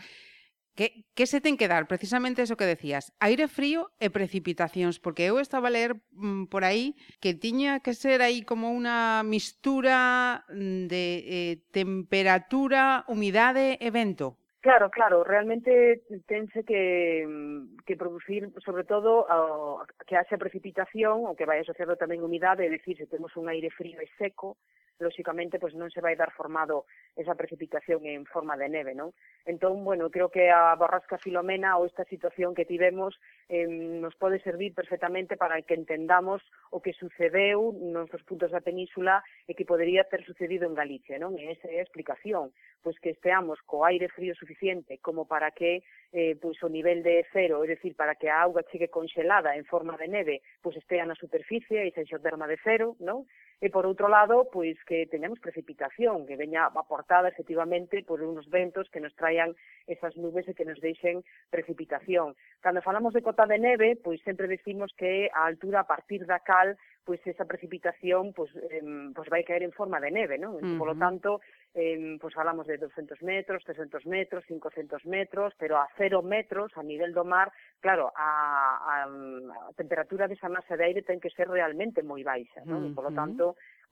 Que, 0.74 1.06
que 1.14 1.26
se 1.30 1.38
ten 1.40 1.54
que 1.54 1.70
dar? 1.70 1.86
Precisamente 1.86 2.42
eso 2.42 2.58
que 2.58 2.66
decías, 2.66 3.14
aire 3.22 3.46
frío 3.46 3.94
e 4.02 4.10
precipitacións, 4.10 4.98
porque 4.98 5.22
eu 5.30 5.38
estaba 5.38 5.70
a 5.70 5.74
ler 5.74 5.94
mm, 6.10 6.50
por 6.50 6.66
aí 6.66 6.98
que 7.22 7.38
tiña 7.38 7.78
que 7.78 7.94
ser 7.94 8.18
aí 8.26 8.42
como 8.42 8.74
unha 8.74 9.22
mistura 9.22 10.42
mm, 10.50 10.90
de 10.90 11.04
eh, 11.30 11.54
temperatura, 11.70 13.06
humidade 13.06 13.78
e 13.78 13.88
vento. 13.94 14.34
Claro, 14.64 14.88
claro, 14.90 15.24
realmente 15.24 16.04
tense 16.26 16.64
que, 16.64 17.22
mm, 17.28 17.84
que 17.84 17.98
producir, 17.98 18.50
sobre 18.64 18.84
todo, 18.84 19.26
a, 19.28 19.84
que 20.06 20.16
haxe 20.16 20.40
precipitación 20.40 21.28
ou 21.28 21.36
que 21.36 21.44
vai 21.44 21.60
asociado 21.60 22.00
tamén 22.00 22.24
humidade, 22.24 22.64
é 22.64 22.72
dicir, 22.72 22.96
se 22.96 23.04
temos 23.12 23.36
un 23.36 23.52
aire 23.52 23.68
frío 23.68 24.00
e 24.00 24.08
seco, 24.16 24.56
lóxicamente, 25.04 25.60
pois 25.60 25.76
non 25.76 25.92
se 25.92 26.00
vai 26.00 26.16
dar 26.16 26.32
formado 26.32 26.88
esa 27.12 27.36
precipitación 27.36 28.08
en 28.08 28.24
forma 28.24 28.56
de 28.56 28.72
neve, 28.72 28.96
non? 28.96 29.12
Entón, 29.44 29.84
bueno, 29.84 30.08
creo 30.08 30.32
que 30.32 30.48
a 30.48 30.72
borrasca 30.80 31.20
Filomena 31.20 31.76
ou 31.76 31.84
esta 31.84 32.08
situación 32.08 32.56
que 32.56 32.64
tivemos 32.64 33.18
eh, 33.52 33.68
nos 33.68 34.16
pode 34.16 34.38
servir 34.40 34.72
perfectamente 34.72 35.36
para 35.36 35.60
que 35.60 35.76
entendamos 35.76 36.40
o 36.72 36.80
que 36.80 36.96
sucedeu 36.96 37.74
nos 37.74 38.08
dos 38.08 38.24
puntos 38.24 38.48
da 38.48 38.64
península 38.64 39.20
e 39.44 39.52
que 39.52 39.68
podería 39.68 40.08
ter 40.08 40.22
sucedido 40.24 40.64
en 40.64 40.78
Galicia, 40.78 41.18
non? 41.20 41.34
E 41.36 41.52
esa 41.52 41.68
é 41.68 41.82
a 41.82 41.86
explicación, 41.86 42.54
pois 42.80 42.96
que 43.02 43.12
esteamos 43.12 43.58
co 43.66 43.82
aire 43.84 44.08
frío 44.08 44.32
suficiente 44.32 44.53
suficiente 44.54 44.98
como 44.98 45.26
para 45.26 45.50
que 45.50 45.82
eh, 46.12 46.36
pois 46.40 46.62
o 46.62 46.68
nivel 46.68 47.02
de 47.02 47.26
cero, 47.32 47.64
é 47.64 47.74
dicir, 47.74 47.96
para 47.96 48.14
que 48.14 48.30
a 48.30 48.38
auga 48.46 48.62
chegue 48.70 48.86
conxelada 48.86 49.58
en 49.58 49.66
forma 49.66 49.98
de 49.98 50.06
neve, 50.06 50.46
pois 50.62 50.78
estea 50.78 51.02
na 51.02 51.18
superficie 51.18 51.82
e 51.82 51.90
se 51.90 52.06
xoterma 52.06 52.46
de 52.46 52.54
cero, 52.62 52.94
non? 53.02 53.26
E 53.58 53.66
por 53.66 53.82
outro 53.82 54.06
lado, 54.06 54.46
pois 54.46 54.78
que 54.86 55.10
teñamos 55.10 55.42
precipitación, 55.42 56.22
que 56.22 56.38
veña 56.38 56.70
aportada 56.70 57.26
efectivamente 57.26 58.06
por 58.06 58.22
unos 58.22 58.46
ventos 58.46 58.86
que 58.94 59.02
nos 59.02 59.14
traian 59.18 59.58
esas 59.90 60.14
nubes 60.14 60.46
e 60.46 60.54
que 60.54 60.62
nos 60.62 60.78
deixen 60.78 61.26
precipitación. 61.50 62.38
Cando 62.62 62.78
falamos 62.78 63.10
de 63.10 63.24
cota 63.26 63.50
de 63.50 63.58
neve, 63.58 63.98
pois 63.98 64.22
sempre 64.22 64.46
decimos 64.46 64.94
que 64.94 65.26
a 65.34 65.50
altura 65.50 65.82
a 65.82 65.90
partir 65.90 66.22
da 66.30 66.38
cal 66.38 66.78
pois 67.04 67.20
esa 67.26 67.44
precipitación 67.44 68.32
pois, 68.32 68.48
eh, 68.70 68.80
pois 69.12 69.28
vai 69.28 69.44
caer 69.44 69.66
en 69.66 69.76
forma 69.76 70.00
de 70.00 70.14
neve, 70.14 70.38
non? 70.38 70.56
Entón, 70.56 70.62
uh 70.62 70.72
-huh. 70.72 70.78
Por 70.78 70.88
lo 70.88 70.96
tanto, 70.96 71.30
eh, 71.74 72.16
pues 72.20 72.36
hablamos 72.36 72.66
de 72.66 72.78
200 72.78 73.20
metros, 73.22 73.64
300 73.64 74.06
metros, 74.06 74.44
500 74.46 75.04
metros, 75.06 75.54
pero 75.58 75.76
a 75.76 75.88
cero 75.96 76.22
metros, 76.22 76.70
a 76.76 76.82
nivel 76.82 77.12
do 77.12 77.24
mar, 77.24 77.50
claro, 77.80 78.12
a, 78.14 78.78
a, 78.78 79.04
a 79.04 79.72
temperatura 79.74 80.28
desa 80.28 80.48
masa 80.48 80.76
de 80.78 80.84
aire 80.84 81.02
ten 81.02 81.18
que 81.18 81.34
ser 81.34 81.50
realmente 81.50 82.06
moi 82.06 82.22
baixa, 82.22 82.62
non? 82.62 82.78
Uh 82.78 82.86
-huh. 82.90 82.94
Por 82.94 83.04
lo 83.10 83.12
tanto, 83.12 83.44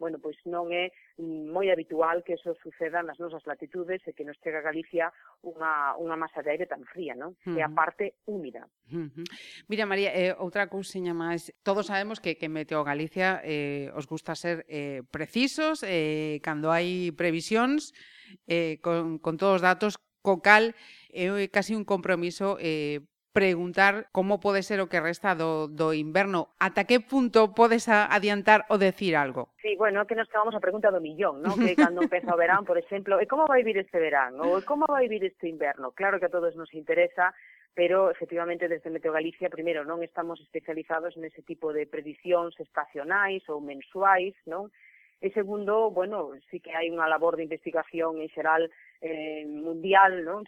bueno, 0.03 0.19
pois 0.19 0.35
non 0.51 0.75
é 0.75 0.91
moi 1.23 1.71
habitual 1.71 2.27
que 2.27 2.35
eso 2.35 2.59
suceda 2.59 3.07
nas 3.07 3.23
nosas 3.23 3.47
latitudes 3.47 4.03
e 4.03 4.11
que 4.11 4.27
nos 4.27 4.35
chega 4.43 4.59
a 4.59 4.67
Galicia 4.67 5.15
unha, 5.47 5.95
unha 5.95 6.19
masa 6.19 6.43
de 6.43 6.51
aire 6.51 6.67
tan 6.67 6.83
fría, 6.91 7.15
non? 7.15 7.39
Uh 7.47 7.55
-huh. 7.55 7.59
E 7.59 7.61
a 7.63 7.71
parte 7.71 8.19
húmida. 8.27 8.67
Uh 8.91 9.07
-huh. 9.07 9.27
Mira, 9.71 9.87
María, 9.87 10.11
eh, 10.11 10.35
outra 10.35 10.67
cousiña 10.67 11.15
máis. 11.15 11.55
Todos 11.63 11.87
sabemos 11.87 12.19
que, 12.19 12.35
que 12.35 12.51
Meteo 12.51 12.83
Galicia 12.83 13.39
eh, 13.47 13.95
os 13.95 14.11
gusta 14.11 14.35
ser 14.35 14.67
eh, 14.67 15.07
precisos 15.15 15.87
eh, 15.87 16.43
cando 16.43 16.75
hai 16.75 17.15
previsións 17.15 17.95
eh, 18.51 18.83
con, 18.83 19.23
con 19.23 19.39
todos 19.39 19.63
os 19.63 19.63
datos 19.63 20.03
co 20.23 20.43
cal 20.43 20.75
é 21.15 21.31
eh, 21.31 21.47
casi 21.47 21.79
un 21.79 21.87
compromiso 21.87 22.59
eh, 22.59 23.07
preguntar 23.33 24.07
como 24.13 24.41
pode 24.41 24.63
ser 24.63 24.85
o 24.85 24.89
que 24.93 25.01
resta 25.01 25.33
do, 25.35 25.67
do 25.67 25.97
inverno. 25.97 26.53
Ata 26.61 26.85
que 26.85 27.01
punto 27.01 27.57
podes 27.57 27.89
adiantar 27.89 28.69
ou 28.69 28.77
decir 28.77 29.17
algo? 29.17 29.49
Sí, 29.65 29.75
bueno, 29.81 30.05
que 30.05 30.15
nos 30.15 30.29
acabamos 30.29 30.55
a 30.55 30.61
pregunta 30.61 30.93
do 30.93 31.01
millón, 31.01 31.41
¿no? 31.41 31.57
que 31.57 31.73
cando 31.75 32.05
empeza 32.07 32.37
o 32.37 32.39
verán, 32.39 32.69
por 32.69 32.77
exemplo, 32.77 33.19
e 33.19 33.27
como 33.27 33.49
vai 33.49 33.65
vir 33.65 33.81
este 33.81 33.97
verán? 33.97 34.37
Ou 34.37 34.61
como 34.63 34.85
vai 34.85 35.09
vir 35.09 35.25
este 35.25 35.49
inverno? 35.49 35.97
Claro 35.97 36.21
que 36.21 36.29
a 36.29 36.35
todos 36.35 36.53
nos 36.55 36.71
interesa, 36.77 37.33
pero 37.73 38.13
efectivamente 38.13 38.69
desde 38.69 38.93
Meteo 38.93 39.17
Galicia, 39.17 39.49
primeiro, 39.49 39.83
non 39.89 40.05
estamos 40.05 40.37
especializados 40.45 41.17
nese 41.17 41.41
tipo 41.41 41.73
de 41.73 41.89
predicións 41.89 42.53
estacionais 42.61 43.41
ou 43.49 43.65
mensuais, 43.65 44.37
non? 44.45 44.69
E 45.23 45.31
segundo, 45.31 45.89
bueno, 45.95 46.35
sí 46.51 46.59
que 46.59 46.75
hai 46.75 46.91
unha 46.91 47.07
labor 47.07 47.39
de 47.39 47.47
investigación 47.47 48.19
en 48.19 48.29
xeral 48.35 48.67
eh, 48.99 49.47
mundial 49.47 50.27
non? 50.27 50.43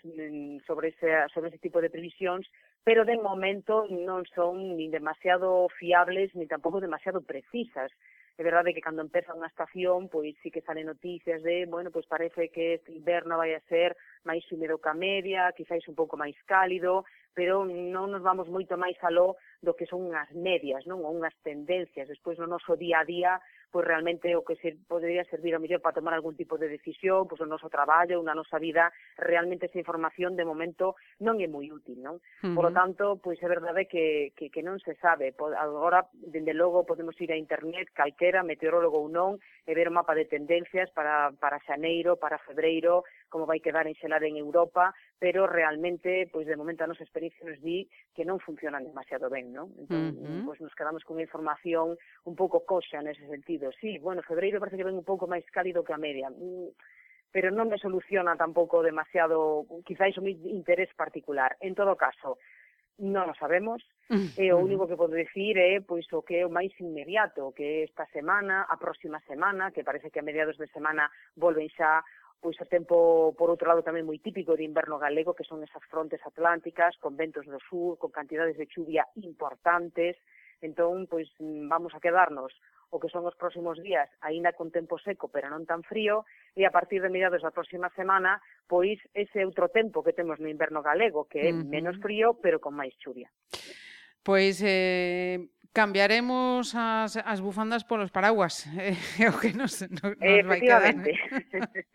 sobre, 0.67 0.91
ese, 0.91 1.31
sobre 1.31 1.55
ese 1.55 1.63
tipo 1.63 1.79
de 1.79 1.95
previsións, 1.95 2.43
pero 2.85 3.09
de 3.09 3.17
momento 3.17 3.89
non 3.89 4.29
son 4.37 4.77
ni 4.77 4.93
demasiado 4.93 5.73
fiables 5.81 6.37
ni 6.37 6.45
tampouco 6.45 6.85
demasiado 6.85 7.25
precisas. 7.25 7.89
É 8.37 8.43
verdade 8.43 8.75
que 8.75 8.85
cando 8.85 9.01
empeza 9.01 9.33
unha 9.33 9.49
estación, 9.49 10.13
pois 10.13 10.37
sí 10.45 10.53
que 10.53 10.61
salen 10.61 10.91
noticias 10.91 11.41
de, 11.41 11.65
bueno, 11.65 11.89
pois 11.89 12.05
parece 12.05 12.53
que 12.53 12.77
este 12.83 12.93
inverno 12.93 13.41
vai 13.41 13.57
a 13.57 13.65
ser 13.71 13.97
máis 14.29 14.45
húmedo 14.53 14.77
que 14.83 14.91
a 14.91 14.97
media, 14.99 15.55
quizáis 15.57 15.87
un 15.89 15.97
pouco 15.97 16.19
máis 16.19 16.37
cálido, 16.45 17.07
pero 17.33 17.65
non 17.65 18.13
nos 18.13 18.27
vamos 18.27 18.51
moito 18.53 18.77
máis 18.77 18.99
aló 19.01 19.41
do 19.65 19.73
que 19.73 19.89
son 19.89 20.05
unhas 20.11 20.29
medias, 20.37 20.85
non? 20.85 21.01
Ou 21.07 21.15
unhas 21.15 21.35
tendencias. 21.47 22.11
Despois 22.11 22.37
no 22.37 22.51
noso 22.51 22.77
día 22.77 23.01
a 23.01 23.09
día 23.09 23.33
pois 23.75 23.91
realmente 23.91 24.31
o 24.39 24.47
que 24.47 24.55
se 24.63 24.79
podería 24.87 25.27
servir 25.27 25.51
a 25.51 25.59
mellor 25.59 25.83
para 25.83 25.99
tomar 25.99 26.15
algún 26.15 26.39
tipo 26.39 26.55
de 26.55 26.71
decisión, 26.71 27.27
pois 27.27 27.43
o 27.43 27.51
noso 27.51 27.67
traballo, 27.67 28.23
na 28.23 28.31
nosa 28.31 28.63
vida, 28.63 28.95
realmente 29.19 29.67
esa 29.67 29.83
información 29.83 30.39
de 30.39 30.47
momento 30.47 30.95
non 31.19 31.43
é 31.43 31.51
moi 31.51 31.67
útil, 31.75 31.99
non? 31.99 32.23
Uh 32.23 32.23
-huh. 32.23 32.55
Por 32.55 32.71
lo 32.71 32.73
tanto, 32.73 33.19
pois 33.19 33.43
é 33.43 33.51
verdade 33.51 33.91
que, 33.91 34.31
que, 34.39 34.47
que 34.47 34.63
non 34.63 34.79
se 34.79 34.95
sabe. 35.03 35.35
Agora, 35.59 36.07
dende 36.15 36.55
logo, 36.55 36.87
podemos 36.87 37.19
ir 37.19 37.35
a 37.35 37.41
internet, 37.41 37.91
calquera, 37.91 38.47
meteorólogo 38.47 39.03
ou 39.03 39.11
non, 39.11 39.43
e 39.67 39.75
ver 39.75 39.91
o 39.91 39.97
mapa 39.99 40.15
de 40.15 40.31
tendencias 40.31 40.95
para, 40.95 41.35
para 41.43 41.59
xaneiro, 41.67 42.15
para 42.15 42.39
febreiro, 42.47 43.03
como 43.35 43.51
vai 43.51 43.59
quedar 43.59 43.91
enxelada 43.91 44.31
en 44.31 44.39
Europa, 44.39 44.95
pero 45.19 45.51
realmente, 45.51 46.31
pois 46.31 46.47
de 46.47 46.55
momento 46.55 46.87
a 46.87 46.91
nosa 46.95 47.03
experiencia 47.03 47.43
nos 47.43 47.59
di 47.59 47.91
que 48.15 48.23
non 48.23 48.39
funcionan 48.39 48.87
demasiado 48.87 49.27
ben, 49.27 49.51
non? 49.51 49.75
Entón, 49.75 50.15
uh 50.15 50.23
-huh. 50.23 50.43
pois 50.47 50.63
nos 50.63 50.71
quedamos 50.79 51.03
con 51.03 51.19
información 51.19 51.99
un 52.23 52.35
pouco 52.39 52.63
coxa 52.63 53.03
nese 53.03 53.27
sentido. 53.27 53.75
Sí, 53.83 53.99
bueno, 53.99 54.23
febreiro 54.23 54.63
parece 54.63 54.79
que 54.79 54.87
ven 54.87 54.95
un 54.95 55.03
pouco 55.03 55.27
máis 55.27 55.43
cálido 55.51 55.83
que 55.83 55.91
a 55.91 55.99
media 55.99 56.31
mm, 56.31 56.71
pero 57.35 57.51
non 57.51 57.67
me 57.67 57.83
soluciona 57.83 58.39
tampouco 58.39 58.87
demasiado, 58.87 59.67
quizáis 59.83 60.15
un 60.15 60.31
interés 60.31 60.95
particular. 60.95 61.59
En 61.59 61.75
todo 61.75 61.99
caso, 61.99 62.39
non 63.03 63.27
o 63.27 63.35
sabemos, 63.35 63.83
eh, 64.39 64.47
e 64.47 64.55
o 64.55 64.63
único 64.63 64.87
que 64.87 64.95
podo 64.95 65.19
dicir 65.19 65.59
é 65.59 65.83
pois 65.83 66.07
o 66.15 66.23
que 66.23 66.39
é 66.39 66.47
o 66.47 66.53
máis 66.53 66.71
inmediato, 66.79 67.51
que 67.51 67.83
esta 67.83 68.07
semana, 68.15 68.71
a 68.71 68.79
próxima 68.79 69.19
semana, 69.27 69.75
que 69.75 69.83
parece 69.83 70.15
que 70.15 70.23
a 70.23 70.27
mediados 70.27 70.55
de 70.55 70.71
semana 70.71 71.11
volven 71.35 71.67
xa 71.75 72.07
pois 72.41 72.61
a 72.61 72.67
tempo, 72.69 73.35
por 73.39 73.49
outro 73.51 73.69
lado, 73.69 73.87
tamén 73.87 74.05
moi 74.07 74.21
típico 74.21 74.55
de 74.55 74.67
inverno 74.67 75.01
galego, 75.01 75.35
que 75.35 75.47
son 75.49 75.65
esas 75.65 75.83
frontes 75.89 76.21
atlánticas, 76.23 76.97
con 77.01 77.17
ventos 77.17 77.47
do 77.49 77.59
sur, 77.63 77.97
con 77.99 78.13
cantidades 78.13 78.57
de 78.57 78.69
chuvia 78.69 79.09
importantes, 79.21 80.17
entón, 80.61 81.07
pois, 81.07 81.29
vamos 81.41 81.93
a 81.95 82.01
quedarnos 82.01 82.53
o 82.95 83.01
que 83.03 83.11
son 83.11 83.27
os 83.27 83.35
próximos 83.35 83.83
días, 83.83 84.07
aínda 84.23 84.55
con 84.55 84.71
tempo 84.71 85.03
seco, 85.03 85.27
pero 85.27 85.51
non 85.51 85.67
tan 85.67 85.83
frío, 85.83 86.23
e 86.55 86.63
a 86.63 86.71
partir 86.71 87.03
de 87.03 87.11
mediados 87.11 87.43
da 87.43 87.51
próxima 87.51 87.91
semana, 87.99 88.39
pois 88.71 89.03
ese 89.19 89.43
outro 89.43 89.67
tempo 89.67 90.07
que 90.07 90.15
temos 90.15 90.39
no 90.39 90.47
inverno 90.47 90.79
galego, 90.79 91.27
que 91.27 91.43
é 91.43 91.51
uh 91.51 91.59
-huh. 91.59 91.67
menos 91.67 91.99
frío, 91.99 92.39
pero 92.39 92.63
con 92.63 92.79
máis 92.79 92.95
chuvia. 93.03 93.27
Pois 94.23 94.63
eh, 94.63 95.43
Cambiaremos 95.75 96.73
as, 96.79 97.19
as 97.19 97.41
bufandas 97.43 97.83
polos 97.83 98.15
paraguas, 98.15 98.63
eh, 98.79 98.95
é 99.19 99.27
eh, 99.27 99.29
o 99.29 99.35
que 99.35 99.51
nos, 99.51 99.83
nos, 99.91 100.15
nos 100.15 100.47
vai 100.47 100.63
quedar. 100.63 100.87
Efectivamente. 100.87 101.11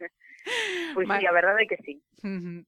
pois 0.93 1.07
Mar... 1.07 1.19
sí, 1.19 1.25
a 1.25 1.31
verdade 1.31 1.63
é 1.63 1.67
que 1.71 1.79
sí. 1.88 2.03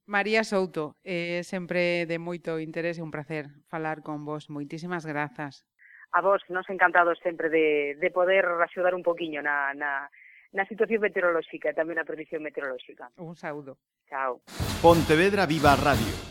María 0.07 0.47
Souto, 0.47 0.95
é 1.03 1.39
eh, 1.39 1.43
sempre 1.43 2.07
de 2.07 2.15
moito 2.15 2.63
interés 2.63 2.95
e 2.95 3.03
un 3.03 3.11
placer 3.11 3.51
falar 3.67 3.99
con 3.99 4.23
vos. 4.23 4.47
Moitísimas 4.47 5.03
grazas. 5.03 5.67
A 6.15 6.23
vos, 6.23 6.39
nos 6.47 6.63
encantados 6.71 7.19
sempre 7.19 7.51
de, 7.51 7.99
de 7.99 8.09
poder 8.11 8.47
axudar 8.63 8.95
un 8.95 9.03
poquinho 9.03 9.43
na, 9.43 9.75
na, 9.75 10.07
na 10.55 10.63
situación 10.63 11.03
meteorolóxica 11.03 11.71
e 11.71 11.75
tamén 11.75 11.99
na 11.99 12.07
previsión 12.07 12.39
meteorolóxica. 12.39 13.11
Un 13.19 13.35
saúdo. 13.35 13.75
Chao. 14.07 14.39
Pontevedra 14.79 15.43
Viva 15.43 15.75
Radio 15.75 16.30